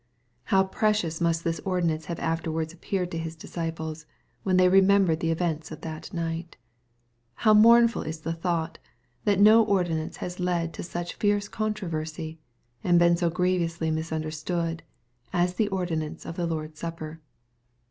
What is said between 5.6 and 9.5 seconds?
of that night. How mournful is the thought, that